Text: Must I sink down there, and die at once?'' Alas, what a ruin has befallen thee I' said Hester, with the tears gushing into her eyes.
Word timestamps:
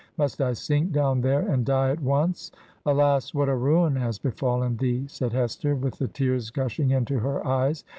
Must 0.17 0.41
I 0.41 0.53
sink 0.53 0.93
down 0.93 1.21
there, 1.21 1.47
and 1.47 1.63
die 1.63 1.91
at 1.91 2.01
once?'' 2.01 2.51
Alas, 2.87 3.35
what 3.35 3.49
a 3.49 3.55
ruin 3.55 3.97
has 3.97 4.17
befallen 4.17 4.77
thee 4.77 5.01
I' 5.03 5.07
said 5.07 5.31
Hester, 5.33 5.75
with 5.75 5.99
the 5.99 6.07
tears 6.07 6.49
gushing 6.49 6.89
into 6.89 7.19
her 7.19 7.45
eyes. 7.45 7.83